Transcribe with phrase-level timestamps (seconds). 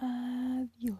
[0.00, 0.97] Uh, Adiós.